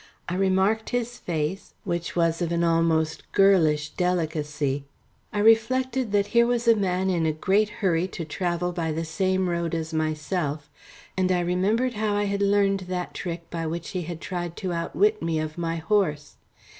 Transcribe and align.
I 0.27 0.33
remarked 0.33 0.89
his 0.89 1.19
face, 1.19 1.75
which 1.83 2.15
was 2.15 2.41
of 2.41 2.51
an 2.51 2.63
almost 2.63 3.31
girlish 3.33 3.89
delicacy. 3.89 4.83
I 5.31 5.37
reflected 5.37 6.11
that 6.11 6.25
here 6.33 6.47
was 6.47 6.67
a 6.67 6.75
man 6.75 7.11
in 7.11 7.27
a 7.27 7.31
great 7.31 7.69
hurry 7.85 8.07
to 8.07 8.25
travel 8.25 8.71
by 8.71 8.91
the 8.91 9.05
same 9.05 9.47
road 9.47 9.75
as 9.75 9.93
myself, 9.93 10.71
and 11.15 11.31
I 11.31 11.41
remembered 11.41 11.93
how 11.93 12.15
I 12.15 12.23
had 12.23 12.41
learned 12.41 12.79
that 12.87 13.13
trick 13.13 13.47
by 13.51 13.67
which 13.67 13.89
he 13.89 14.01
had 14.01 14.21
tried 14.21 14.57
to 14.57 14.73
outwit 14.73 15.21
me 15.21 15.37
of 15.39 15.55
my 15.55 15.75
horse. 15.75 16.37